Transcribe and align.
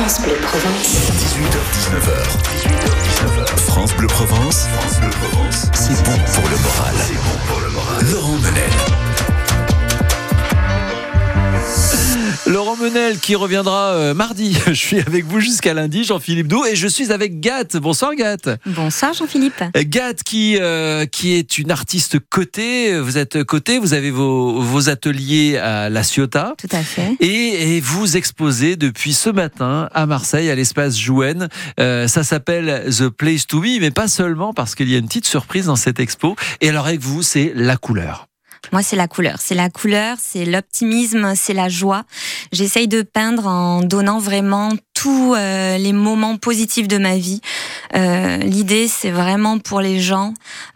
France 0.00 0.22
Bleu 0.22 0.34
Provence. 0.40 0.96
18h-19h. 1.12 2.38
18h-19h. 2.56 3.58
France 3.66 3.94
Bleu 3.96 4.06
Provence. 4.06 4.66
France 4.72 4.98
Bleu 4.98 5.10
Provence. 5.10 5.66
C'est 5.74 6.02
bon 6.04 6.16
pour 6.32 6.48
le 6.48 6.56
moral. 6.56 6.94
C'est 7.06 7.16
bon 7.16 7.38
pour 7.46 7.60
le 7.60 7.68
moral. 7.68 8.06
Laurent 8.10 8.38
Menel. 8.38 9.19
Laurent 12.46 12.76
Menel 12.76 13.18
qui 13.18 13.34
reviendra 13.34 13.92
euh, 13.92 14.14
mardi. 14.14 14.56
Je 14.66 14.72
suis 14.72 15.00
avec 15.00 15.24
vous 15.24 15.40
jusqu'à 15.40 15.74
lundi, 15.74 16.04
Jean-Philippe 16.04 16.48
Doux, 16.48 16.64
et 16.64 16.76
je 16.76 16.88
suis 16.88 17.12
avec 17.12 17.40
Gat. 17.40 17.78
Bonsoir 17.80 18.14
Gat. 18.14 18.56
Bonsoir 18.66 19.12
Jean-Philippe. 19.12 19.62
Euh, 19.76 19.82
Gat 19.84 20.14
qui, 20.24 20.56
euh, 20.60 21.06
qui 21.06 21.32
est 21.32 21.58
une 21.58 21.70
artiste 21.70 22.18
cotée. 22.18 22.98
Vous 22.98 23.18
êtes 23.18 23.44
cotée, 23.44 23.78
vous 23.78 23.94
avez 23.94 24.10
vos, 24.10 24.60
vos 24.60 24.88
ateliers 24.88 25.58
à 25.58 25.88
La 25.88 26.02
Ciotat. 26.02 26.54
Tout 26.58 26.68
à 26.72 26.82
fait. 26.82 27.16
Et, 27.20 27.76
et 27.76 27.80
vous 27.80 28.16
exposez 28.16 28.76
depuis 28.76 29.12
ce 29.12 29.30
matin 29.30 29.88
à 29.94 30.06
Marseille, 30.06 30.50
à 30.50 30.54
l'espace 30.54 30.98
Jouenne. 30.98 31.48
Euh, 31.78 32.08
ça 32.08 32.22
s'appelle 32.22 32.84
The 32.90 33.08
Place 33.08 33.46
to 33.46 33.60
Be, 33.60 33.80
mais 33.80 33.90
pas 33.90 34.08
seulement 34.08 34.52
parce 34.52 34.74
qu'il 34.74 34.90
y 34.90 34.94
a 34.94 34.98
une 34.98 35.06
petite 35.06 35.26
surprise 35.26 35.66
dans 35.66 35.76
cette 35.76 36.00
expo. 36.00 36.36
Et 36.60 36.68
alors 36.68 36.86
avec 36.86 37.00
vous, 37.00 37.22
c'est 37.22 37.52
la 37.54 37.76
couleur. 37.76 38.29
Moi, 38.72 38.82
c'est 38.82 38.96
la 38.96 39.08
couleur. 39.08 39.38
C'est 39.40 39.54
la 39.54 39.70
couleur, 39.70 40.16
c'est 40.20 40.44
l'optimisme, 40.44 41.34
c'est 41.34 41.54
la 41.54 41.68
joie. 41.68 42.04
J'essaye 42.52 42.88
de 42.88 43.02
peindre 43.02 43.46
en 43.46 43.82
donnant 43.82 44.18
vraiment 44.18 44.72
tous 45.00 45.34
euh, 45.34 45.78
les 45.78 45.94
moments 45.94 46.36
positifs 46.36 46.86
de 46.86 46.98
ma 46.98 47.16
vie. 47.16 47.40
Euh, 47.96 48.36
L'idée, 48.36 48.86
c'est 48.86 49.10
vraiment 49.10 49.58
pour 49.58 49.80
les 49.80 49.98
gens, 49.98 50.34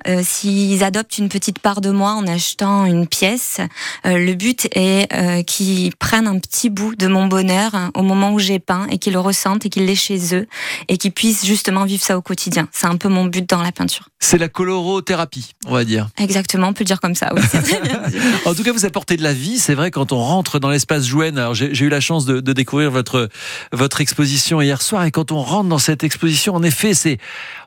euh, 0.09 0.23
s'ils 0.25 0.83
adoptent 0.83 1.19
une 1.19 1.29
petite 1.29 1.59
part 1.59 1.83
de 1.83 1.91
moi 1.91 2.13
en 2.13 2.27
achetant 2.27 2.87
une 2.87 3.07
pièce, 3.07 3.61
le 4.05 4.33
but 4.33 4.67
est 4.73 5.45
qu'ils 5.45 5.95
prennent 5.97 6.27
un 6.27 6.39
petit 6.39 6.71
bout 6.71 6.95
de 6.97 7.07
mon 7.07 7.27
bonheur 7.27 7.75
hein, 7.75 7.91
au 7.95 8.03
moment 8.03 8.33
où 8.33 8.39
j'ai 8.39 8.59
peint 8.59 8.87
et 8.91 8.97
qu'ils 8.97 9.13
le 9.13 9.21
ressentent 9.21 9.67
et 9.67 9.69
qu'ils 9.69 9.85
l'aient 9.85 9.95
chez 9.95 10.35
eux 10.35 10.47
et 10.89 10.97
qu'ils 10.97 11.13
puissent 11.13 11.45
justement 11.45 11.85
vivre 11.85 12.03
ça 12.03 12.17
au 12.17 12.23
quotidien. 12.23 12.69
C'est 12.73 12.87
un 12.87 12.97
peu 12.97 13.09
mon 13.09 13.27
but 13.27 13.47
dans 13.47 13.63
la 13.63 13.73
peinture. 13.73 14.09
C'est 14.21 14.39
la 14.39 14.49
colorothérapie, 14.49 15.53
on 15.67 15.75
va 15.75 15.85
dire. 15.85 16.09
Exactement, 16.19 16.69
on 16.69 16.73
peut 16.73 16.85
le 16.85 16.87
dire 16.87 17.01
comme 17.01 17.15
ça. 17.15 17.31
Oui, 17.35 17.43
très 17.47 17.81
bien. 17.83 18.01
En 18.47 18.55
tout 18.55 18.63
cas, 18.63 18.73
vous 18.73 18.87
apportez 18.87 19.17
de 19.17 19.23
la 19.23 19.33
vie. 19.33 19.59
C'est 19.59 19.75
vrai 19.75 19.91
quand 19.91 20.13
on 20.13 20.19
rentre 20.19 20.59
dans 20.59 20.71
l'espace 20.71 21.05
Jouenne. 21.05 21.37
Alors 21.37 21.55
j'ai 21.55 21.79
eu 21.79 21.89
la 21.89 22.01
chance 22.01 22.25
de, 22.25 22.41
de 22.41 22.53
découvrir 22.55 22.91
votre 22.91 23.29
votre 23.73 24.01
hier 24.23 24.83
soir 24.83 25.05
et 25.05 25.11
quand 25.11 25.33
on 25.33 25.43
rentre 25.43 25.69
dans 25.69 25.79
cette 25.79 26.05
exposition, 26.05 26.55
en 26.55 26.63
effet, 26.63 26.95
c'est 26.95 27.19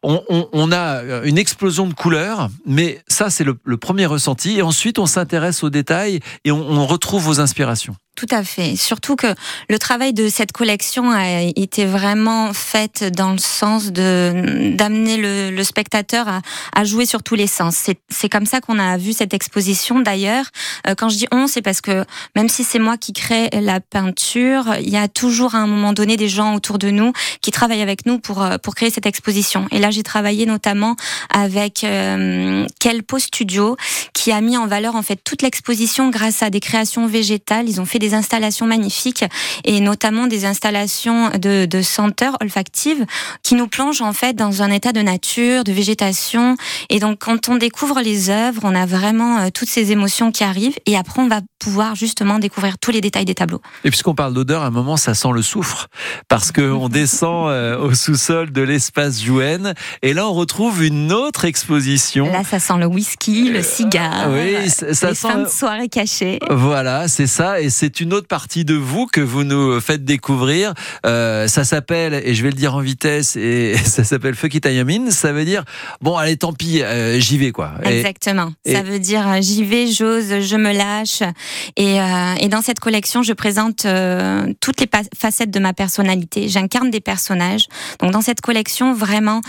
on, 0.03 0.71
a 0.71 1.01
une 1.23 1.37
explosion 1.37 1.87
de 1.87 1.93
couleurs, 1.93 2.49
mais 2.65 3.01
ça 3.07 3.29
c'est 3.29 3.43
le, 3.43 3.55
premier 3.77 4.05
ressenti. 4.05 4.57
Et 4.57 4.61
ensuite, 4.61 4.99
on 4.99 5.05
s'intéresse 5.05 5.63
aux 5.63 5.69
détails 5.69 6.19
et 6.45 6.51
on 6.51 6.85
retrouve 6.85 7.23
vos 7.23 7.39
inspirations. 7.39 7.95
Tout 8.17 8.25
à 8.31 8.43
fait. 8.43 8.75
Surtout 8.75 9.15
que 9.15 9.27
le 9.69 9.77
travail 9.77 10.11
de 10.11 10.27
cette 10.27 10.51
collection 10.51 11.11
a 11.11 11.43
été 11.55 11.85
vraiment 11.85 12.51
fait 12.51 13.03
dans 13.03 13.31
le 13.31 13.37
sens 13.37 13.91
de 13.91 14.73
d'amener 14.75 15.17
le, 15.17 15.51
le 15.51 15.63
spectateur 15.63 16.27
à, 16.27 16.41
à 16.75 16.83
jouer 16.83 17.05
sur 17.05 17.21
tous 17.21 17.35
les 17.35 17.45
sens. 17.45 17.75
C'est 17.75 17.99
c'est 18.09 18.27
comme 18.27 18.47
ça 18.47 18.59
qu'on 18.59 18.79
a 18.79 18.97
vu 18.97 19.13
cette 19.13 19.35
exposition. 19.35 19.99
D'ailleurs, 19.99 20.45
Euh, 20.87 20.95
quand 20.95 21.09
je 21.09 21.17
dis 21.17 21.27
on, 21.31 21.45
c'est 21.47 21.61
parce 21.61 21.81
que 21.81 22.05
même 22.35 22.49
si 22.49 22.63
c'est 22.63 22.79
moi 22.79 22.97
qui 22.97 23.13
crée 23.13 23.49
la 23.53 23.79
peinture, 23.79 24.63
il 24.79 24.89
y 24.89 24.97
a 24.97 25.07
toujours 25.07 25.53
à 25.53 25.59
un 25.59 25.67
moment 25.67 25.93
donné 25.93 26.17
des 26.17 26.29
gens 26.29 26.55
autour 26.55 26.77
de 26.79 26.89
nous 26.89 27.11
qui 27.41 27.51
travaillent 27.51 27.83
avec 27.83 28.05
nous 28.07 28.17
pour 28.19 28.41
euh, 28.41 28.57
pour 28.57 28.73
créer 28.73 28.89
cette 28.89 29.05
exposition. 29.05 29.67
Et 29.71 29.79
là, 29.79 29.91
j'ai 29.91 30.03
travaillé 30.03 30.45
notamment 30.47 30.95
avec 31.29 31.83
euh, 31.83 32.65
Kelpo 32.79 33.19
Studio 33.19 33.77
qui 34.13 34.31
a 34.31 34.41
mis 34.41 34.57
en 34.57 34.65
valeur 34.65 34.95
en 34.95 35.03
fait 35.03 35.19
toute 35.23 35.41
l'exposition 35.43 36.09
grâce 36.09 36.41
à 36.41 36.49
des 36.49 36.59
créations 36.59 37.05
végétales. 37.05 37.69
Ils 37.69 37.79
ont 37.79 37.85
fait 37.85 37.99
des 37.99 38.06
installations 38.13 38.65
magnifiques 38.65 39.25
et 39.63 39.79
notamment 39.79 40.27
des 40.27 40.45
installations 40.45 41.29
de, 41.31 41.65
de 41.65 41.81
senteurs 41.81 42.37
olfactives 42.41 43.05
qui 43.43 43.55
nous 43.55 43.67
plongent 43.67 44.01
en 44.01 44.13
fait 44.13 44.33
dans 44.35 44.61
un 44.61 44.71
état 44.71 44.91
de 44.91 45.01
nature, 45.01 45.63
de 45.63 45.71
végétation. 45.71 46.55
Et 46.89 46.99
donc 46.99 47.19
quand 47.19 47.49
on 47.49 47.55
découvre 47.55 48.01
les 48.01 48.29
œuvres, 48.29 48.61
on 48.63 48.75
a 48.75 48.85
vraiment 48.85 49.39
euh, 49.39 49.47
toutes 49.53 49.69
ces 49.69 49.91
émotions 49.91 50.31
qui 50.31 50.43
arrivent 50.43 50.77
et 50.85 50.97
après 50.97 51.21
on 51.21 51.27
va 51.27 51.41
pouvoir 51.59 51.95
justement 51.95 52.39
découvrir 52.39 52.77
tous 52.77 52.91
les 52.91 53.01
détails 53.01 53.25
des 53.25 53.35
tableaux. 53.35 53.61
Et 53.83 53.89
puisqu'on 53.89 54.13
parle 54.15 54.33
d'odeur, 54.33 54.61
à 54.63 54.67
un 54.67 54.69
moment, 54.71 54.95
ça 54.97 55.13
sent 55.15 55.29
le 55.33 55.41
soufre. 55.41 55.87
Parce 56.27 56.51
qu'on 56.51 56.87
descend 56.89 57.49
euh, 57.49 57.77
au 57.79 57.93
sous-sol 57.93 58.51
de 58.51 58.61
l'espace 58.61 59.21
Jouenne. 59.21 59.73
Et 60.01 60.13
là, 60.13 60.27
on 60.27 60.33
retrouve 60.33 60.83
une 60.83 61.11
autre 61.11 61.45
exposition. 61.45 62.31
Là, 62.31 62.43
ça 62.43 62.59
sent 62.59 62.77
le 62.79 62.85
whisky, 62.85 63.49
le 63.49 63.61
cigare, 63.63 64.29
oui, 64.31 64.69
ça- 64.69 64.93
ça 64.93 65.09
les 65.09 65.15
sent- 65.15 65.27
fins 65.27 65.39
de 65.39 65.47
soirée 65.47 65.89
cachées. 65.89 66.39
Voilà, 66.49 67.07
c'est 67.07 67.27
ça. 67.27 67.59
Et 67.59 67.69
c'est 67.69 67.96
une 67.99 68.13
autre 68.13 68.27
partie 68.27 68.65
de 68.65 68.73
vous 68.75 69.05
que 69.07 69.21
vous 69.21 69.43
nous 69.43 69.79
faites 69.81 70.03
découvrir. 70.05 70.73
Euh, 71.05 71.47
ça 71.47 71.63
s'appelle, 71.63 72.13
et 72.25 72.33
je 72.33 72.43
vais 72.43 72.49
le 72.49 72.55
dire 72.55 72.75
en 72.75 72.79
vitesse, 72.81 73.35
et 73.35 73.75
ça 73.85 74.03
s'appelle 74.03 74.35
Fukitayamin. 74.35 75.11
Ça 75.11 75.31
veut 75.33 75.45
dire, 75.45 75.63
bon, 76.01 76.15
allez, 76.17 76.37
tant 76.37 76.53
pis, 76.53 76.81
euh, 76.81 77.19
j'y 77.19 77.37
vais, 77.37 77.51
quoi. 77.51 77.71
Et- 77.83 77.99
Exactement. 77.99 78.51
et- 78.65 78.73
Ça 78.73 78.81
veut 78.81 78.99
dire 78.99 79.27
euh, 79.27 79.37
j'y 79.41 79.63
vais, 79.63 79.87
j'ose, 79.91 80.39
je 80.41 80.55
me 80.55 80.73
lâche. 80.73 81.21
Et, 81.75 81.99
euh, 82.01 82.33
et 82.39 82.47
dans 82.49 82.61
cette 82.61 82.79
collection, 82.79 83.23
je 83.23 83.33
présente 83.33 83.85
toutes 84.61 84.79
les 84.81 84.89
facettes 85.17 85.51
de 85.51 85.59
ma 85.59 85.73
personnalité. 85.73 86.47
J'incarne 86.49 86.89
des 86.89 86.99
personnages. 87.01 87.67
Donc 87.99 88.11
dans 88.11 88.21
cette 88.21 88.41
collection, 88.41 88.93
vraiment, 88.93 89.41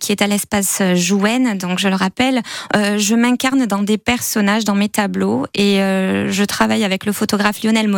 qui 0.00 0.12
est 0.12 0.22
à 0.22 0.26
l'espace 0.26 0.82
Jouenne, 0.94 1.58
donc 1.58 1.78
je 1.78 1.88
le 1.88 1.94
rappelle, 1.94 2.40
je 2.74 3.14
m'incarne 3.14 3.66
dans 3.66 3.82
des 3.82 3.98
personnages, 3.98 4.64
dans 4.64 4.74
mes 4.74 4.88
tableaux, 4.88 5.46
et 5.54 5.76
je 5.76 6.44
travaille 6.44 6.84
avec 6.84 7.06
le 7.06 7.12
photographe 7.12 7.62
Lionel 7.62 7.88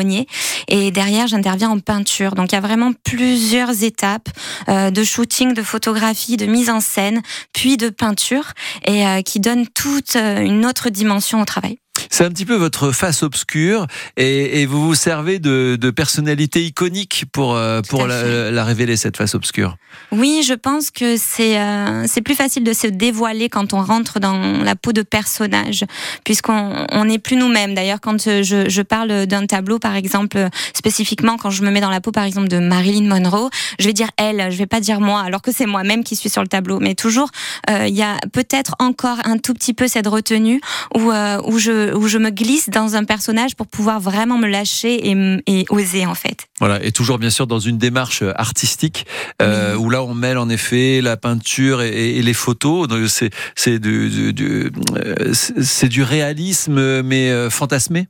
Et 0.69 0.91
derrière, 0.91 1.27
j'interviens 1.27 1.71
en 1.71 1.78
peinture. 1.78 2.34
Donc 2.34 2.53
il 2.53 2.55
y 2.55 2.59
a 2.59 2.60
vraiment 2.60 2.93
plusieurs 3.05 3.82
étapes 3.82 4.28
euh, 4.69 4.91
de 4.91 5.05
shooting, 5.05 5.55
de 5.55 5.62
photographie, 5.62 6.37
de 6.37 6.47
mise 6.47 6.71
en 6.71 6.81
scène, 6.81 7.22
puis 7.53 7.77
de 7.77 7.88
peinture, 7.88 8.53
et 8.84 9.06
euh, 9.06 9.22
qui 9.22 9.41
donnent 9.41 9.66
toute 9.69 10.16
euh, 10.16 10.41
une 10.41 10.66
autre 10.66 10.91
dimension 10.91 11.41
au 11.41 11.44
travail. 11.44 11.78
C'est 12.15 12.25
un 12.25 12.31
petit 12.31 12.45
peu 12.45 12.55
votre 12.55 12.93
face 12.93 13.25
obscure 13.25 13.89
et, 14.17 14.63
et 14.63 14.67
vous 14.67 14.87
vous 14.87 14.95
servez 14.95 15.41
de, 15.41 15.75
de 15.75 15.91
personnalités 15.91 16.63
iconiques 16.63 17.25
pour, 17.33 17.57
euh, 17.57 17.81
pour 17.83 18.07
la, 18.07 18.65
révéler, 18.65 18.97
cette 18.97 19.17
face 19.17 19.35
obscure. 19.35 19.77
Oui, 20.13 20.45
je 20.47 20.55
pense 20.55 20.93
que 20.93 21.17
c'est 21.17 21.59
euh, 21.59 22.05
c'est 22.07 22.23
plus 22.23 22.37
facile 22.37 22.63
de 22.63 22.73
se 22.73 22.87
dévoiler 22.87 23.49
quand 23.49 23.75
on 23.75 23.83
rentre 23.83 24.21
dans 24.21 24.63
la 24.63 24.77
peau 24.77 24.93
de 24.93 25.03
personnage, 25.03 25.85
puisqu'on 26.23 26.87
on 26.93 27.05
n'est 27.05 27.19
plus 27.19 27.35
nous-mêmes. 27.35 27.75
D'ailleurs, 27.75 28.01
quand 28.01 28.23
je, 28.23 28.65
je 28.69 28.83
parle 28.83 29.27
d'un 29.27 29.47
tableau, 29.47 29.81
par 29.81 29.97
exemple, 29.97 30.49
spécifiquement, 30.73 31.37
quand 31.37 31.51
je 31.51 31.65
me 31.65 31.71
mets 31.73 31.81
dans 31.81 31.91
la 31.91 32.01
peau, 32.01 32.13
par 32.13 32.25
exemple, 32.25 32.47
de 32.47 32.61
Marilyn 32.61 33.09
Monroe, 33.09 33.51
je 33.81 33.87
vais 33.87 33.93
dire 33.93 34.11
elle, 34.19 34.53
je 34.53 34.57
vais 34.57 34.67
pas 34.67 34.79
dire 34.79 35.01
moi, 35.01 35.21
alors 35.21 35.43
que 35.43 35.51
c'est 35.51 35.67
moi-même 35.67 36.05
qui 36.05 36.15
suis 36.15 36.31
sur 36.31 36.43
le 36.43 36.49
tableau. 36.49 36.79
Mais 36.79 36.95
toujours, 36.95 37.31
euh, 37.71 37.89
il 37.89 37.95
y 37.97 38.03
a 38.03 38.19
peut-être 38.33 38.77
encore 38.79 39.19
un 39.25 39.39
tout 39.39 39.55
petit 39.55 39.75
peu 39.75 39.89
cette 39.89 40.07
retenue 40.07 40.61
où, 40.95 41.11
où, 41.11 41.59
je, 41.59 41.93
où 41.95 42.03
je 42.09 42.19
me 42.19 42.31
glisse 42.31 42.69
dans 42.70 42.97
un 42.97 43.04
personnage 43.04 43.54
pour 43.56 43.66
pouvoir 43.66 44.00
vraiment 44.00 44.38
me 44.38 44.47
lâcher 44.48 45.10
et, 45.47 45.66
oser, 45.70 46.06
en 46.06 46.15
fait. 46.15 46.47
Voilà, 46.59 46.82
et 46.84 46.92
toujours 46.92 47.19
bien 47.19 47.31
sûr 47.31 47.47
dans 47.47 47.59
une 47.59 47.78
démarche 47.78 48.22
artistique 48.37 49.06
euh, 49.42 49.75
où 49.76 49.91
là 49.91 50.03
on 50.03 50.15
mêle 50.15 50.38
en 50.38 50.48
effet 50.48 51.00
la 51.03 51.16
peinture 51.16 51.82
et, 51.82 52.16
et 52.16 52.22
les 52.22 52.34
photos. 52.34 52.88
Donc, 52.88 53.09
C'est 53.09 53.31
c'est 53.54 53.78
du, 53.78 54.09
du- 54.10 54.32
du, 54.32 54.70
euh, 54.97 55.32
c'est 55.34 55.88
du 55.88 56.03
réalisme 56.03 57.03
mais 57.03 57.31
euh, 57.31 57.50
fantasmé. 57.50 58.06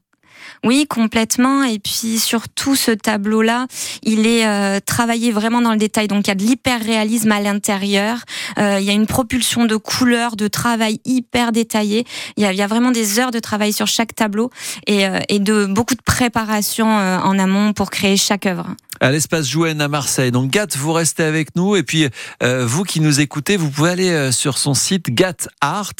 Oui, 0.65 0.87
complètement. 0.89 1.63
Et 1.63 1.79
puis 1.79 2.19
surtout, 2.19 2.75
ce 2.75 2.91
tableau-là, 2.91 3.67
il 4.03 4.27
est 4.27 4.47
euh, 4.47 4.81
travaillé 4.85 5.31
vraiment 5.31 5.61
dans 5.61 5.73
le 5.73 5.77
détail. 5.77 6.09
Donc 6.09 6.27
il 6.27 6.29
y 6.29 6.31
a 6.31 6.35
de 6.35 6.43
l'hyper-réalisme 6.43 7.31
à 7.33 7.41
l'intérieur. 7.41 8.25
Euh, 8.59 8.79
il 8.81 8.87
y 8.87 8.91
a 8.91 8.95
une 8.95 9.07
propulsion 9.07 9.67
de 9.67 9.77
couleurs, 9.77 10.37
de 10.37 10.49
travail 10.49 11.01
hyper 11.05 11.53
détaillé. 11.53 12.07
Il 12.39 12.43
y 12.43 12.47
a, 12.47 12.53
il 12.53 12.59
y 12.59 12.63
a 12.63 12.67
vraiment 12.67 12.93
des 12.93 13.19
heures 13.21 13.31
de 13.31 13.41
travail 13.41 13.75
sur 13.75 13.87
chaque 13.87 14.15
tableau 14.15 14.51
et, 14.87 15.07
euh, 15.07 15.21
et 15.29 15.39
de 15.39 15.67
beaucoup 15.67 15.95
de 15.95 16.03
préparation 16.03 16.99
euh, 16.99 17.19
en 17.19 17.39
amont 17.39 17.75
pour 17.75 17.91
créer 17.91 18.17
chaque 18.17 18.47
œuvre. 18.47 18.69
À 19.01 19.11
l'espace 19.11 19.49
Jouenne 19.49 19.81
à 19.81 19.89
Marseille. 19.89 20.31
Donc 20.31 20.51
Gat, 20.51 20.69
vous 20.77 20.93
restez 20.93 21.23
avec 21.23 21.57
nous 21.57 21.77
et 21.77 21.83
puis 21.83 22.09
euh, 22.43 22.65
vous 22.67 22.85
qui 22.85 23.01
nous 23.01 23.21
écoutez, 23.21 23.57
vous 23.57 23.71
pouvez 23.71 23.91
aller 23.91 24.11
euh, 24.11 24.33
sur 24.33 24.59
son 24.59 24.75
site 24.75 25.11
Gat 25.11 25.49
Art, 25.61 25.93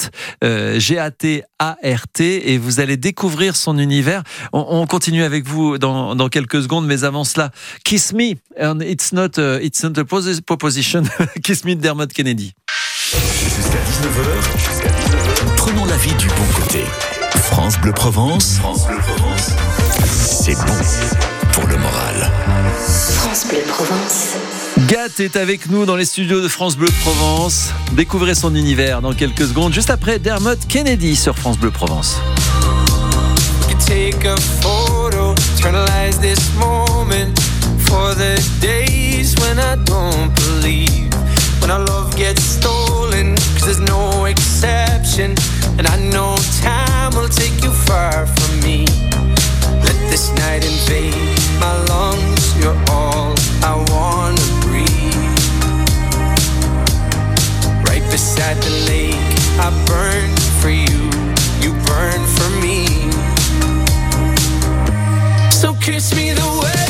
euh, 0.43 0.79
G-A-T-A-R-T 0.79 2.53
et 2.53 2.59
vous 2.59 2.81
allez 2.81 2.97
découvrir 2.97 3.57
son 3.57 3.79
univers. 3.79 4.23
On, 4.53 4.65
on 4.69 4.87
continue 4.87 5.23
avec 5.23 5.47
vous 5.47 5.79
dans, 5.79 6.29
quelques 6.29 6.63
secondes, 6.63 6.87
mais 6.87 7.05
avant 7.05 7.25
cela, 7.25 7.51
Kiss 7.85 8.13
Me, 8.13 8.35
it's 8.83 9.13
not, 9.13 9.39
uh, 9.39 9.59
it's 9.63 9.83
not 9.83 9.99
a 9.99 10.05
posi- 10.05 10.41
proposition, 10.41 11.03
Kiss 11.43 11.65
Me 11.65 11.75
de 11.75 11.81
Dermot 11.81 12.07
Kennedy. 12.07 12.55
Jusqu'à 13.13 13.79
19h. 13.79 14.59
Jusqu'à 14.59 14.89
19h. 14.89 15.57
Prenons 15.57 15.85
la 15.85 15.97
vie 15.97 16.15
du 16.15 16.27
bon 16.29 16.61
côté. 16.61 16.85
France 17.35 17.79
Bleu 17.79 17.93
Provence. 17.93 18.57
France 18.59 18.87
Bleu 18.87 18.99
Provence 18.99 19.51
c'est 20.15 20.55
bon 20.55 20.75
pour 21.53 21.67
le 21.67 21.77
moral. 21.77 22.31
France 22.87 23.47
Bleu 23.49 23.63
Provence. 23.67 24.35
Gat 24.87 25.19
est 25.19 25.37
avec 25.37 25.69
nous 25.71 25.87
dans 25.87 25.97
les 25.97 26.05
studios 26.05 26.41
de 26.41 26.49
France 26.49 26.77
Bleu 26.77 26.89
Provence. 27.03 27.71
Découvrez 27.93 28.35
son 28.35 28.55
univers 28.55 29.03
dans 29.03 29.13
quelques 29.13 29.47
secondes, 29.47 29.73
juste 29.73 29.91
après 29.91 30.19
Dermot 30.19 30.57
Kennedy 30.69 31.17
sur 31.17 31.37
France 31.37 31.59
Bleu 31.59 31.71
Provence. 31.71 32.19
when 41.65 41.71
our 41.71 41.85
love 41.87 42.15
gets 42.15 42.43
stolen, 42.43 43.35
there's 43.63 43.81
no 43.81 44.27
exception. 44.27 45.35
And 45.79 45.87
I 45.87 45.97
know 46.13 46.37
time 46.61 47.17
will 47.17 47.29
take 47.29 47.64
this 50.15 50.33
night 50.35 50.65
in 50.65 50.77
vain, 50.87 51.35
my 51.59 51.75
lungs. 51.89 52.57
You're 52.61 52.81
all 52.89 53.35
I 53.65 53.75
wanna 53.91 54.47
breathe. 54.63 55.41
Right 57.89 58.05
beside 58.13 58.59
the 58.63 58.75
lake, 58.87 59.33
I 59.59 59.71
burn 59.91 60.31
for 60.61 60.71
you. 60.71 61.01
You 61.65 61.73
burn 61.91 62.21
for 62.37 62.51
me. 62.63 62.79
So 65.51 65.75
kiss 65.81 66.15
me 66.15 66.31
the 66.31 66.49
way. 66.63 66.84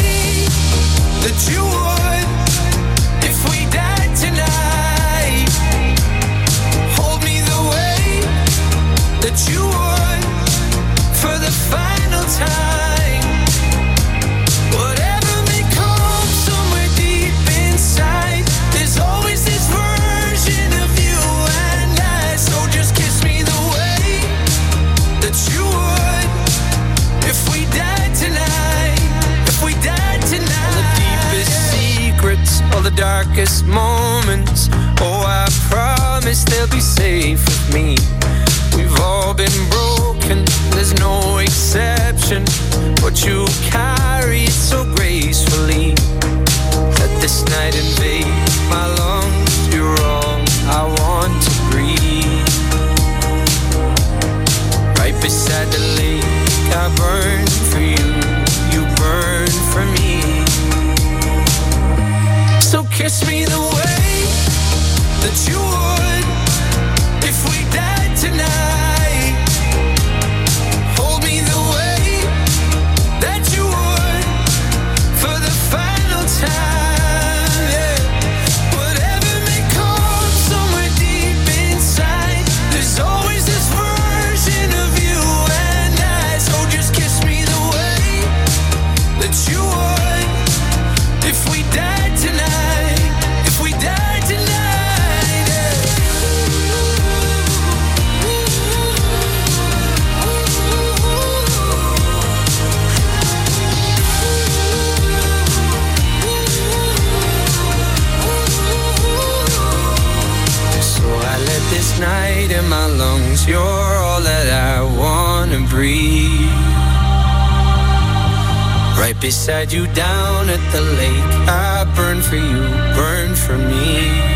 Beside 119.44 119.74
you 119.74 119.86
down 119.88 120.48
at 120.48 120.72
the 120.72 120.80
lake. 120.80 121.32
I 121.46 121.84
burn 121.94 122.22
for 122.22 122.36
you, 122.36 122.62
burn 122.96 123.34
for 123.34 123.58
me. 123.58 124.33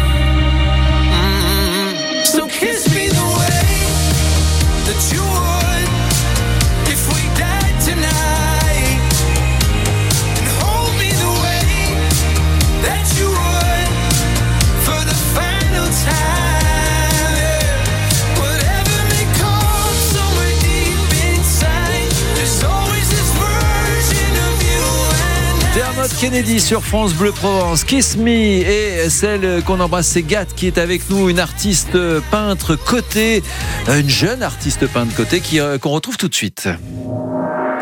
Kennedy 26.21 26.59
sur 26.59 26.83
France 26.83 27.15
Bleu 27.15 27.31
Provence, 27.31 27.85
Kiss 27.85 28.17
Me 28.17 28.29
et 28.29 29.09
celle 29.09 29.63
qu'on 29.63 29.79
embrasse 29.79 30.09
c'est 30.09 30.23
Gat 30.23 30.47
qui 30.47 30.67
est 30.67 30.77
avec 30.77 31.09
nous, 31.11 31.29
une 31.29 31.39
artiste 31.39 31.97
peintre 32.33 32.75
côté, 32.75 33.45
une 33.87 34.09
jeune 34.09 34.43
artiste 34.43 34.89
peintre 34.89 35.15
côté 35.15 35.41
qui 35.41 35.61
euh, 35.61 35.79
qu'on 35.79 35.91
retrouve 35.91 36.17
tout 36.17 36.29
de 36.29 36.35
suite. 36.35 36.69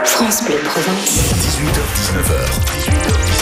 France 0.05 0.45
Bleu 0.45 0.59
Provence. 0.65 1.33
18h, 1.65 1.81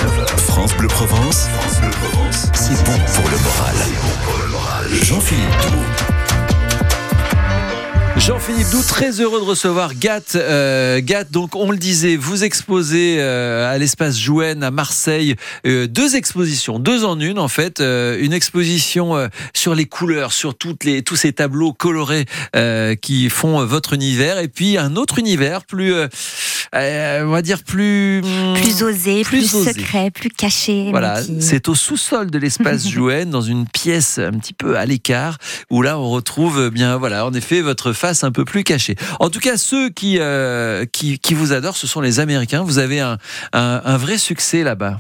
19h. 0.07 0.39
France 0.43 0.75
Bleu 0.77 0.89
Provence. 0.89 1.49
France 1.59 1.81
Bleu 1.81 1.91
Provence. 1.91 2.47
C'est 2.55 2.85
bon 2.85 2.99
pour 3.15 3.29
le 3.31 3.39
moral. 3.39 3.75
Jean-Philippe 5.03 5.61
Doux. 5.63 6.04
Jean-Philippe 8.27 8.71
Doux, 8.71 8.83
très 8.89 9.21
heureux 9.21 9.39
de 9.39 9.45
recevoir 9.45 9.95
Gat. 9.95 10.23
Euh, 10.35 10.99
Gat, 11.05 11.25
donc 11.25 11.55
on 11.57 11.71
le 11.71 11.77
disait, 11.77 12.17
vous 12.17 12.43
exposez 12.43 13.17
euh, 13.19 13.71
à 13.71 13.77
l'espace 13.77 14.19
Jouenne 14.19 14.63
à 14.63 14.71
Marseille 14.71 15.35
euh, 15.67 15.87
deux 15.87 16.17
expositions, 16.17 16.79
deux 16.79 17.05
en 17.05 17.21
une 17.21 17.39
en 17.39 17.49
fait. 17.49 17.81
Euh, 17.81 18.17
une 18.19 18.33
exposition 18.33 19.29
sur 19.53 19.75
les 19.75 19.85
couleurs, 19.85 20.33
sur 20.33 20.57
toutes 20.57 20.85
les, 20.85 21.03
tous 21.03 21.17
ces 21.17 21.35
tableaux 21.35 21.75
colorés 21.75 22.25
qui 23.03 23.29
font 23.29 23.63
votre 23.67 23.93
univers, 23.93 24.39
et 24.39 24.49
puis 24.49 24.79
un 24.79 24.97
autre 24.97 25.19
univers 25.19 25.65
plus, 25.67 25.93
on 26.73 27.31
va 27.31 27.43
dire 27.43 27.63
plus 27.63 28.21
hum, 28.25 28.55
Plus 28.55 28.83
osé, 28.83 29.23
Plus 29.23 29.51
plus, 29.51 29.55
osé. 29.55 29.73
secret, 29.75 30.11
plus 30.11 30.31
caché. 30.31 30.89
Voilà, 30.91 31.21
qui- 31.23 31.43
c'est 31.43 31.69
au 31.69 31.75
sous-sol 31.75 32.31
de 32.31 32.39
l'espace 32.39 32.89
Jouenne, 32.89 33.29
dans 33.31 33.43
une 33.43 33.67
pièce 33.67 34.19
un 34.19 34.33
petit 34.33 34.55
peu 34.55 34.79
à 34.79 34.87
l'écart, 34.87 35.37
où 35.71 35.83
là 35.83 35.99
on 35.99 36.09
retrouve 36.09 36.59
euh, 36.59 36.71
bien, 36.71 36.97
voilà, 36.97 37.27
en 37.27 37.35
effet, 37.35 37.61
votre 37.61 37.93
face 37.93 38.14
un 38.23 38.31
peu 38.31 38.45
plus 38.45 38.63
cachée. 38.63 38.95
En 39.19 39.31
tout 39.31 39.41
cas, 39.41 39.57
ceux 39.57 39.91
qui 39.91 40.19
euh, 40.21 40.85
qui, 40.93 41.19
qui 41.19 41.35
vous 41.35 41.53
adorent, 41.53 41.77
ce 41.77 41.87
sont 41.87 42.01
les 42.01 42.21
Américains. 42.21 42.63
Vous 42.63 42.79
avez 42.79 43.01
un, 43.01 43.19
un, 43.53 43.97
vrai 43.97 44.19
succès 44.19 44.63
là-bas. 44.63 44.99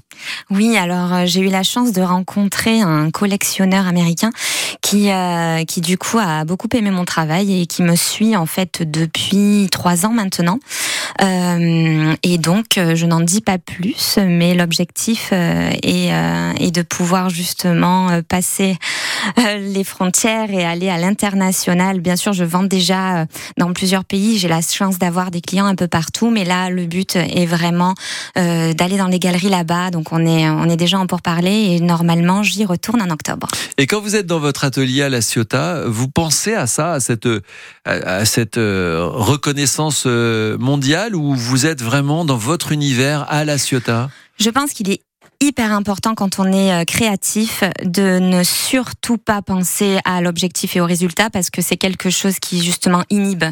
Oui, 0.51 0.77
alors 0.77 1.13
euh, 1.13 1.23
j'ai 1.27 1.41
eu 1.41 1.49
la 1.49 1.63
chance 1.63 1.93
de 1.93 2.03
rencontrer 2.03 2.81
un 2.81 3.11
collectionneur 3.11 3.87
américain 3.87 4.31
qui, 4.83 5.11
euh, 5.11 5.65
qui 5.65 5.81
du 5.81 5.99
coup 5.99 6.19
a 6.19 6.45
beaucoup 6.45 6.69
aimé 6.75 6.91
mon 6.91 7.05
travail 7.05 7.61
et 7.63 7.67
qui 7.67 7.83
me 7.83 7.97
suit 7.97 8.37
en 8.37 8.47
fait 8.47 8.83
depuis 8.83 9.69
trois 9.71 10.07
ans 10.07 10.13
maintenant. 10.13 10.59
Et 11.21 12.39
donc 12.39 12.65
je 12.77 13.07
n'en 13.07 13.21
dis 13.21 13.41
pas 13.41 13.59
plus, 13.59 14.19
mais 14.19 14.55
l'objectif 14.55 15.33
est, 15.33 16.11
est 16.61 16.71
de 16.71 16.83
pouvoir 16.83 17.31
justement 17.31 18.21
passer 18.29 18.77
les 19.59 19.85
frontières 19.85 20.51
et 20.51 20.65
aller 20.65 20.89
à 20.89 20.99
l'international. 20.99 22.01
Bien 22.01 22.17
sûr, 22.17 22.33
je 22.33 22.45
vends 22.45 22.63
déjà 22.63 23.23
euh, 23.23 23.27
dans 23.57 23.73
plusieurs 23.73 24.05
pays. 24.05 24.39
J'ai 24.39 24.49
la 24.49 24.61
chance 24.61 24.99
d'avoir 24.99 25.31
des 25.31 25.41
clients 25.41 25.67
un 25.67 25.75
peu 25.75 25.89
partout, 25.89 26.31
mais 26.31 26.45
là 26.45 26.71
le 26.71 26.87
but 26.87 27.17
est 27.17 27.47
vraiment 27.47 27.95
euh, 28.39 28.73
d'aller 28.73 28.97
dans 28.97 29.09
les 29.09 29.19
galeries 29.19 29.51
là-bas. 29.51 29.91
Donc 29.91 30.13
on 30.13 30.25
est 30.27 30.49
on 30.49 30.69
est 30.69 30.77
déjà 30.77 30.99
en 30.99 31.07
pourparlers 31.07 31.75
et 31.75 31.81
normalement 31.81 32.43
j'y 32.43 32.65
retourne 32.65 33.03
en 33.03 33.11
octobre. 33.11 33.49
Et 33.79 33.87
quand 33.87 34.01
vous 34.01 34.17
êtes 34.17 34.27
dans 34.27 34.39
votre 34.39 34.65
atelier 34.65 35.03
à 35.03 35.09
La 35.09 35.21
Ciotat, 35.21 35.85
vous 35.87 36.09
pensez 36.09 36.55
à 36.55 36.67
ça, 36.67 36.93
à 36.93 37.01
cette, 37.01 37.27
euh, 37.27 37.41
à, 37.85 38.25
cette 38.25 38.59
euh, 38.59 39.09
reconnaissance 39.11 40.05
euh, 40.07 40.57
mondiale, 40.59 41.15
ou 41.15 41.35
vous 41.35 41.67
êtes 41.67 41.83
vraiment 41.83 42.25
dans 42.25 42.37
votre 42.37 42.73
univers 42.73 43.27
à 43.29 43.45
La 43.45 43.59
Ciotat? 43.59 44.11
Je 44.39 44.51
pense 44.51 44.73
qu'il 44.73 44.91
est 44.91 45.01
hyper 45.41 45.73
important 45.73 46.15
quand 46.15 46.39
on 46.39 46.53
est 46.53 46.73
euh, 46.73 46.85
créatif 46.85 47.65
de 47.85 48.19
ne 48.19 48.43
surtout 48.43 49.19
pas 49.19 49.43
penser 49.43 49.99
à 50.05 50.21
l'objectif 50.21 50.77
et 50.77 50.81
au 50.81 50.87
résultat 50.87 51.31
parce 51.31 51.51
que 51.51 51.63
c'est 51.63 51.77
quelque 51.77 52.11
chose 52.11 52.39
qui 52.39 52.63
justement 52.63 53.03
inhibe. 53.11 53.45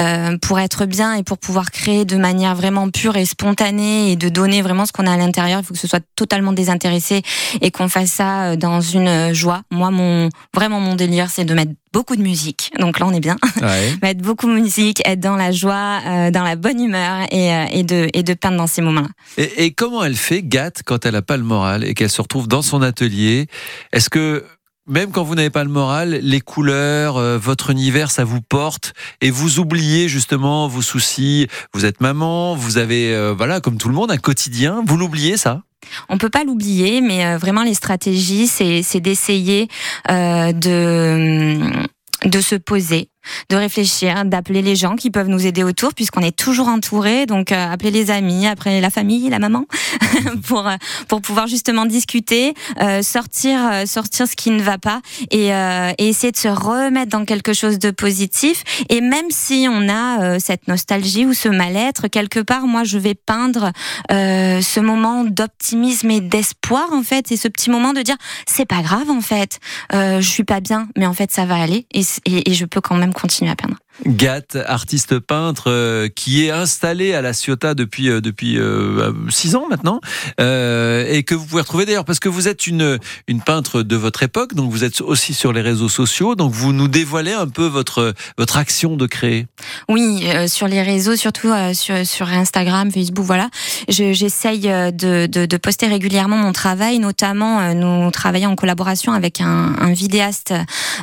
Euh, 0.00 0.36
pour 0.38 0.58
être 0.58 0.86
bien 0.86 1.14
et 1.14 1.22
pour 1.22 1.38
pouvoir 1.38 1.70
créer 1.70 2.04
de 2.04 2.16
manière 2.16 2.54
vraiment 2.54 2.90
pure 2.90 3.16
et 3.16 3.24
spontanée 3.24 4.12
et 4.12 4.16
de 4.16 4.28
donner 4.28 4.62
vraiment 4.62 4.86
ce 4.86 4.92
qu'on 4.92 5.06
a 5.06 5.12
à 5.12 5.16
l'intérieur, 5.16 5.60
il 5.60 5.66
faut 5.66 5.74
que 5.74 5.80
ce 5.80 5.86
soit 5.86 6.04
totalement 6.16 6.52
désintéressé 6.52 7.22
et 7.60 7.70
qu'on 7.70 7.88
fasse 7.88 8.10
ça 8.10 8.44
euh, 8.44 8.56
dans 8.56 8.80
une 8.80 9.08
euh, 9.08 9.34
joie. 9.34 9.62
Moi, 9.70 9.90
mon 9.90 10.28
vraiment 10.52 10.80
mon 10.80 10.94
délire, 10.94 11.30
c'est 11.30 11.44
de 11.44 11.54
mettre 11.54 11.72
beaucoup 11.94 12.16
de 12.16 12.22
musique. 12.22 12.72
Donc 12.80 12.98
là, 12.98 13.06
on 13.06 13.12
est 13.12 13.20
bien. 13.20 13.36
ouais. 13.62 13.94
Mettre 14.02 14.20
beaucoup 14.20 14.48
de 14.48 14.52
musique, 14.52 15.00
être 15.06 15.20
dans 15.20 15.36
la 15.36 15.52
joie, 15.52 16.00
euh, 16.04 16.30
dans 16.32 16.42
la 16.42 16.56
bonne 16.56 16.80
humeur 16.80 17.26
et, 17.30 17.54
euh, 17.54 17.66
et 17.70 17.84
de 17.84 18.08
et 18.12 18.22
de 18.24 18.34
peindre 18.34 18.58
dans 18.58 18.66
ces 18.66 18.82
moments-là. 18.82 19.08
Et, 19.38 19.64
et 19.64 19.70
comment 19.70 20.04
elle 20.04 20.16
fait, 20.16 20.42
Gat, 20.42 20.72
quand 20.84 21.06
elle 21.06 21.14
n'a 21.14 21.22
pas 21.22 21.36
le 21.36 21.44
moral 21.44 21.84
et 21.84 21.94
qu'elle 21.94 22.10
se 22.10 22.20
retrouve 22.20 22.48
dans 22.48 22.62
son 22.62 22.82
atelier? 22.82 23.46
Est-ce 23.92 24.10
que 24.10 24.44
même 24.86 25.12
quand 25.12 25.22
vous 25.24 25.34
n'avez 25.34 25.50
pas 25.50 25.64
le 25.64 25.70
moral, 25.70 26.18
les 26.22 26.40
couleurs, 26.40 27.16
euh, 27.16 27.38
votre 27.38 27.70
univers, 27.70 28.10
ça 28.10 28.24
vous 28.24 28.42
porte 28.42 28.92
et 29.22 29.30
vous 29.30 29.58
oubliez 29.58 30.08
justement 30.08 30.68
vos 30.68 30.82
soucis? 30.82 31.46
Vous 31.72 31.86
êtes 31.86 32.00
maman, 32.00 32.54
vous 32.54 32.76
avez, 32.76 33.14
euh, 33.14 33.32
voilà, 33.34 33.60
comme 33.60 33.78
tout 33.78 33.88
le 33.88 33.94
monde, 33.94 34.10
un 34.10 34.18
quotidien. 34.18 34.82
Vous 34.86 34.96
l'oubliez 34.98 35.36
ça? 35.36 35.62
On 36.08 36.18
peut 36.18 36.30
pas 36.30 36.44
l'oublier, 36.44 37.00
mais 37.00 37.24
euh, 37.24 37.38
vraiment 37.38 37.62
les 37.62 37.74
stratégies, 37.74 38.46
c'est 38.46 39.00
d'essayer 39.00 39.68
euh, 40.10 40.52
de 40.52 41.58
de 42.24 42.40
se 42.40 42.54
poser 42.54 43.08
de 43.48 43.56
réfléchir, 43.56 44.24
d'appeler 44.24 44.62
les 44.62 44.76
gens 44.76 44.96
qui 44.96 45.10
peuvent 45.10 45.28
nous 45.28 45.46
aider 45.46 45.62
autour, 45.62 45.94
puisqu'on 45.94 46.20
est 46.20 46.36
toujours 46.36 46.68
entouré. 46.68 47.26
Donc, 47.26 47.52
euh, 47.52 47.72
appeler 47.72 47.90
les 47.90 48.10
amis, 48.10 48.46
après 48.46 48.80
la 48.80 48.90
famille, 48.90 49.28
la 49.30 49.38
maman, 49.38 49.66
pour 50.46 50.66
euh, 50.66 50.76
pour 51.08 51.20
pouvoir 51.20 51.46
justement 51.46 51.86
discuter, 51.86 52.54
euh, 52.80 53.02
sortir 53.02 53.86
sortir 53.86 54.26
ce 54.26 54.36
qui 54.36 54.50
ne 54.50 54.62
va 54.62 54.78
pas 54.78 55.00
et, 55.30 55.54
euh, 55.54 55.92
et 55.98 56.08
essayer 56.08 56.32
de 56.32 56.36
se 56.36 56.48
remettre 56.48 57.10
dans 57.10 57.24
quelque 57.24 57.52
chose 57.52 57.78
de 57.78 57.90
positif. 57.90 58.62
Et 58.88 59.00
même 59.00 59.30
si 59.30 59.66
on 59.70 59.88
a 59.88 60.38
cette 60.38 60.68
nostalgie 60.68 61.26
ou 61.26 61.32
ce 61.32 61.48
mal-être, 61.48 62.08
quelque 62.08 62.40
part, 62.40 62.66
moi, 62.66 62.84
je 62.84 62.98
vais 62.98 63.14
peindre 63.14 63.72
ce 64.10 64.80
moment 64.80 65.24
d'optimisme 65.24 66.10
et 66.10 66.20
d'espoir 66.20 66.92
en 66.92 67.02
fait, 67.02 67.32
et 67.32 67.36
ce 67.36 67.48
petit 67.48 67.70
moment 67.70 67.92
de 67.92 68.02
dire 68.02 68.16
c'est 68.46 68.66
pas 68.66 68.82
grave 68.82 69.10
en 69.10 69.20
fait, 69.20 69.60
je 69.92 70.20
suis 70.20 70.44
pas 70.44 70.60
bien, 70.60 70.88
mais 70.96 71.06
en 71.06 71.14
fait 71.14 71.30
ça 71.30 71.44
va 71.44 71.56
aller 71.56 71.86
et, 71.92 72.02
et 72.26 72.54
je 72.54 72.64
peux 72.64 72.80
quand 72.80 72.96
même 72.96 73.13
continuer 73.14 73.50
à 73.50 73.56
peindre. 73.56 73.78
Gat, 74.06 74.56
artiste 74.66 75.18
peintre 75.20 75.64
euh, 75.68 76.08
qui 76.08 76.44
est 76.44 76.50
installé 76.50 77.14
à 77.14 77.22
la 77.22 77.32
Ciotat 77.32 77.74
depuis 77.74 78.08
euh, 78.08 78.20
depuis 78.20 78.58
euh, 78.58 79.12
six 79.30 79.54
ans 79.54 79.66
maintenant 79.70 80.00
et 80.38 81.22
que 81.24 81.34
vous 81.34 81.44
pouvez 81.46 81.62
retrouver 81.62 81.86
d'ailleurs 81.86 82.04
parce 82.04 82.18
que 82.18 82.28
vous 82.28 82.48
êtes 82.48 82.66
une 82.66 82.98
une 83.28 83.40
peintre 83.40 83.82
de 83.82 83.96
votre 83.96 84.22
époque 84.24 84.54
donc 84.54 84.70
vous 84.70 84.82
êtes 84.82 85.00
aussi 85.00 85.32
sur 85.32 85.52
les 85.52 85.60
réseaux 85.60 85.88
sociaux 85.88 86.34
donc 86.34 86.52
vous 86.52 86.72
nous 86.72 86.88
dévoilez 86.88 87.32
un 87.32 87.46
peu 87.46 87.66
votre 87.66 88.14
votre 88.36 88.56
action 88.56 88.96
de 88.96 89.06
créer. 89.06 89.46
Oui, 89.88 90.24
sur 90.48 90.66
les 90.68 90.82
réseaux, 90.82 91.16
surtout 91.16 91.50
sur, 91.72 92.06
sur 92.06 92.28
Instagram, 92.28 92.90
Facebook, 92.90 93.24
voilà. 93.24 93.48
Je- 93.88 94.12
J'essaye 94.12 94.60
de, 94.60 95.26
de, 95.26 95.56
poster 95.56 95.86
régulièrement 95.86 96.36
mon 96.36 96.52
travail, 96.52 96.98
notamment 96.98 97.74
nous 97.74 98.10
travaillons 98.10 98.50
en 98.50 98.56
collaboration 98.56 99.12
avec 99.12 99.40
un, 99.40 99.92
vidéaste 99.92 100.52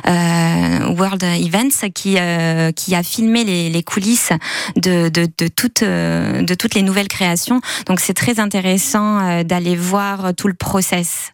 World 0.06 1.22
Events 1.22 1.90
qui, 1.94 2.16
euh, 2.18 2.72
qui 2.82 2.94
a 2.94 3.02
filmé 3.02 3.44
les, 3.44 3.70
les 3.70 3.82
coulisses 3.82 4.30
de, 4.76 5.08
de, 5.08 5.28
de, 5.38 5.48
toutes, 5.48 5.82
euh, 5.82 6.42
de 6.42 6.54
toutes 6.54 6.74
les 6.74 6.82
nouvelles 6.82 7.08
créations. 7.08 7.60
Donc 7.86 8.00
c'est 8.00 8.14
très 8.14 8.40
intéressant 8.40 9.20
euh, 9.20 9.42
d'aller 9.44 9.76
voir 9.76 10.34
tout 10.34 10.48
le 10.48 10.54
process. 10.54 11.32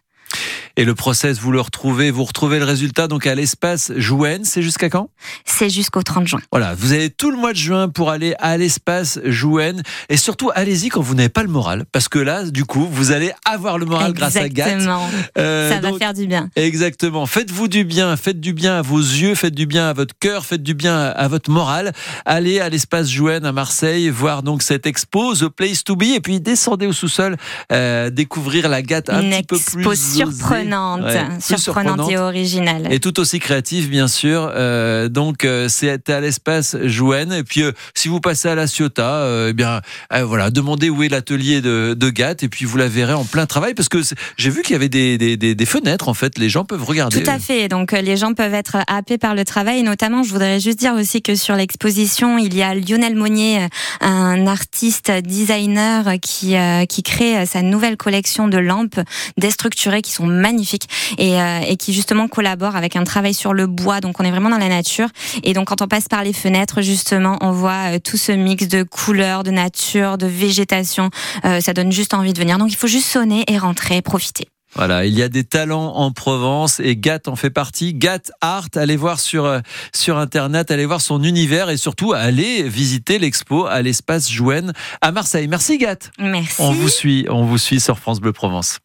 Et 0.77 0.85
le 0.85 0.95
process 0.95 1.39
vous 1.39 1.51
le 1.51 1.61
retrouvez 1.61 2.11
vous 2.11 2.23
retrouvez 2.23 2.59
le 2.59 2.65
résultat 2.65 3.07
donc 3.07 3.27
à 3.27 3.35
l'espace 3.35 3.91
Jouen 3.95 4.39
c'est 4.43 4.61
jusqu'à 4.61 4.89
quand? 4.89 5.09
C'est 5.45 5.69
jusqu'au 5.69 6.01
30 6.03 6.27
juin. 6.27 6.39
Voilà, 6.51 6.75
vous 6.75 6.93
avez 6.93 7.09
tout 7.09 7.31
le 7.31 7.37
mois 7.37 7.53
de 7.53 7.57
juin 7.57 7.89
pour 7.89 8.09
aller 8.09 8.33
à 8.39 8.57
l'espace 8.57 9.19
Jouen 9.25 9.81
et 10.09 10.17
surtout 10.17 10.51
allez-y 10.55 10.89
quand 10.89 11.01
vous 11.01 11.15
n'avez 11.15 11.29
pas 11.29 11.43
le 11.43 11.49
moral 11.49 11.85
parce 11.91 12.07
que 12.07 12.19
là 12.19 12.43
du 12.45 12.65
coup 12.65 12.87
vous 12.91 13.11
allez 13.11 13.31
avoir 13.45 13.77
le 13.77 13.85
moral 13.85 14.13
grâce 14.13 14.35
à 14.35 14.47
Gat. 14.49 14.67
Exactement. 14.67 15.09
Euh, 15.37 15.69
Ça 15.69 15.79
va 15.79 15.93
faire 15.97 16.13
du 16.13 16.27
bien. 16.27 16.49
Exactement. 16.55 17.25
Faites-vous 17.25 17.67
du 17.67 17.83
bien, 17.83 18.15
faites 18.17 18.39
du 18.39 18.53
bien 18.53 18.77
à 18.77 18.81
vos 18.81 18.99
yeux, 18.99 19.35
faites 19.35 19.55
du 19.55 19.65
bien 19.65 19.89
à 19.89 19.93
votre 19.93 20.13
cœur, 20.19 20.45
faites 20.45 20.63
du 20.63 20.73
bien 20.73 20.97
à 20.97 21.27
votre 21.27 21.49
morale. 21.51 21.93
Allez 22.25 22.59
à 22.59 22.69
l'espace 22.69 23.09
Jouen 23.09 23.43
à 23.43 23.51
Marseille, 23.51 24.09
voir 24.09 24.43
donc 24.43 24.63
cette 24.63 24.85
expo, 24.85 25.35
The 25.35 25.49
Place 25.49 25.83
to 25.83 25.95
Be, 25.95 26.03
et 26.15 26.19
puis 26.19 26.39
descendez 26.39 26.87
au 26.87 26.93
sous-sol, 26.93 27.37
euh, 27.71 28.09
découvrir 28.09 28.69
la 28.69 28.81
gâte 28.81 29.09
un 29.09 29.21
Une 29.21 29.29
petit 29.31 29.43
peu 29.43 29.57
plus. 29.57 29.83
Surprenante, 30.31 31.01
Ouais, 31.03 31.25
surprenante 31.39 32.09
et 32.11 32.17
originale. 32.17 32.87
et 32.91 32.99
tout 32.99 33.19
aussi 33.19 33.39
créative, 33.39 33.89
bien 33.89 34.07
sûr. 34.07 34.51
Euh, 34.55 35.09
donc, 35.09 35.45
euh, 35.45 35.67
c'est 35.69 36.09
à 36.09 36.19
l'espace 36.19 36.75
Jouen. 36.83 37.31
Et 37.31 37.43
puis, 37.43 37.63
euh, 37.63 37.71
si 37.95 38.07
vous 38.07 38.19
passez 38.19 38.47
à 38.47 38.55
la 38.55 38.67
Ciotat, 38.67 39.03
euh, 39.23 39.47
eh 39.49 39.53
bien, 39.53 39.81
voilà, 40.23 40.49
demandez 40.51 40.89
où 40.89 41.03
est 41.03 41.09
l'atelier 41.09 41.61
de, 41.61 41.93
de 41.97 42.09
Gat, 42.09 42.35
et 42.41 42.49
puis 42.49 42.65
vous 42.65 42.77
la 42.77 42.87
verrez 42.87 43.13
en 43.13 43.25
plein 43.25 43.45
travail, 43.45 43.73
parce 43.73 43.89
que 43.89 43.99
j'ai 44.37 44.49
vu 44.49 44.61
qu'il 44.61 44.73
y 44.73 44.75
avait 44.75 44.89
des, 44.89 45.17
des, 45.17 45.37
des- 45.37 45.55
des 45.55 45.65
fenêtres, 45.65 46.09
en 46.09 46.13
fait, 46.13 46.37
les 46.37 46.49
gens 46.49 46.65
peuvent 46.65 46.83
regarder. 46.83 47.21
Tout 47.23 47.29
à 47.29 47.39
fait. 47.39 47.67
Donc 47.67 47.91
les 47.91 48.17
gens 48.17 48.33
peuvent 48.33 48.53
être 48.53 48.77
happés 48.87 49.17
par 49.17 49.35
le 49.35 49.45
travail. 49.45 49.79
Et 49.79 49.83
notamment, 49.83 50.23
je 50.23 50.31
voudrais 50.31 50.59
juste 50.59 50.79
dire 50.79 50.93
aussi 50.93 51.21
que 51.21 51.35
sur 51.35 51.55
l'exposition, 51.55 52.37
il 52.37 52.53
y 52.55 52.61
a 52.61 52.73
Lionel 52.75 53.15
Monnier, 53.15 53.67
un 54.01 54.47
artiste 54.47 55.11
designer 55.11 56.13
qui 56.21 56.55
qui 56.87 57.03
crée 57.03 57.45
sa 57.45 57.61
nouvelle 57.61 57.97
collection 57.97 58.47
de 58.47 58.57
lampes 58.57 58.99
déstructurées 59.37 60.01
qui 60.01 60.11
sont 60.11 60.18
magnifiques 60.25 60.87
et, 61.17 61.41
euh, 61.41 61.59
et 61.61 61.77
qui 61.77 61.93
justement 61.93 62.27
collabore 62.27 62.75
avec 62.75 62.95
un 62.95 63.03
travail 63.03 63.33
sur 63.33 63.53
le 63.53 63.67
bois. 63.67 64.01
Donc 64.01 64.19
on 64.19 64.23
est 64.23 64.31
vraiment 64.31 64.49
dans 64.49 64.57
la 64.57 64.69
nature. 64.69 65.09
Et 65.43 65.53
donc 65.53 65.67
quand 65.67 65.81
on 65.81 65.87
passe 65.87 66.07
par 66.07 66.23
les 66.23 66.33
fenêtres, 66.33 66.81
justement, 66.81 67.37
on 67.41 67.51
voit 67.51 67.95
euh, 67.95 67.99
tout 67.99 68.17
ce 68.17 68.31
mix 68.31 68.67
de 68.67 68.83
couleurs, 68.83 69.43
de 69.43 69.51
nature, 69.51 70.17
de 70.17 70.27
végétation. 70.27 71.09
Euh, 71.45 71.61
ça 71.61 71.73
donne 71.73 71.91
juste 71.91 72.13
envie 72.13 72.33
de 72.33 72.39
venir. 72.39 72.57
Donc 72.57 72.71
il 72.71 72.75
faut 72.75 72.87
juste 72.87 73.07
sonner 73.07 73.43
et 73.47 73.57
rentrer, 73.57 74.01
profiter. 74.01 74.47
Voilà, 74.75 75.03
il 75.05 75.17
y 75.17 75.23
a 75.23 75.29
des 75.29 75.43
talents 75.43 75.95
en 75.95 76.11
Provence 76.11 76.79
et 76.79 76.95
Gat 76.95 77.21
en 77.25 77.35
fait 77.35 77.49
partie. 77.49 77.95
Gat 77.95 78.29
Art, 78.39 78.67
allez 78.75 78.97
voir 78.97 79.19
sur, 79.19 79.59
sur 79.95 80.19
Internet, 80.19 80.69
allez 80.69 80.85
voir 80.85 81.01
son 81.01 81.23
univers 81.23 81.71
et 81.71 81.77
surtout 81.77 82.13
allez 82.13 82.69
visiter 82.69 83.17
l'expo 83.17 83.65
à 83.65 83.81
l'espace 83.81 84.29
Jouen 84.29 84.71
à 85.01 85.11
Marseille. 85.11 85.47
Merci 85.47 85.79
Gat. 85.79 86.11
Merci. 86.19 86.61
On 86.61 86.71
vous 86.71 86.89
suit, 86.89 87.25
on 87.29 87.45
vous 87.45 87.57
suit 87.57 87.79
sur 87.79 87.97
France 87.97 88.19
Bleu 88.19 88.31
Provence. 88.31 88.79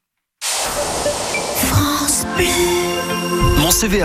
Mon 3.58 3.70
CV 3.70 4.00
a 4.00 4.02